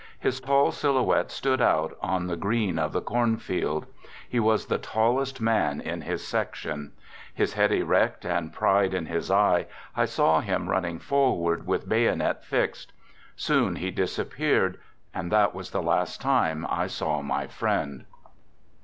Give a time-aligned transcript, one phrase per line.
[0.19, 3.85] His tall silhouette stood out on the green of the corn field.
[4.27, 6.93] He was the tallest man in his section.
[7.31, 12.43] His head erect and pride in his eye, I saw him running forward, with bayonet
[12.43, 12.93] fixed.
[13.35, 14.79] Soon he disappeared,
[15.13, 18.05] and that was the last time I saw my friend.